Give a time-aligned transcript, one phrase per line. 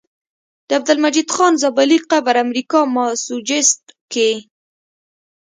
[0.67, 4.31] د عبدالمجيد خان زابلي قبر امريکا ماسوچست کي